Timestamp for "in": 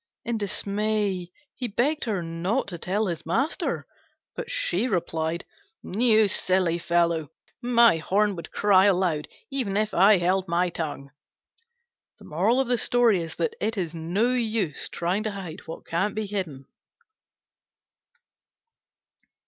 0.25-0.39